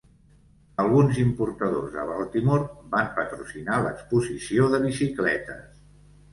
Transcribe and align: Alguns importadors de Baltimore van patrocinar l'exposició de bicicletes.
Alguns 0.83 1.19
importadors 1.23 1.91
de 1.97 2.07
Baltimore 2.13 2.87
van 2.95 3.13
patrocinar 3.21 3.79
l'exposició 3.87 4.73
de 4.75 4.83
bicicletes. 4.91 5.65